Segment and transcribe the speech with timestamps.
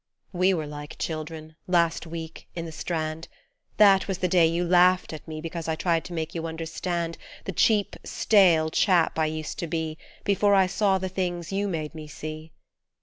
[0.33, 3.27] We were like children, last week, in the Strand;
[3.77, 7.19] That was the day you laughed at me Because I tried to make you understand
[7.45, 11.93] The cheap, stale chap I used to be Before I saw the things you made
[11.93, 12.51] me see.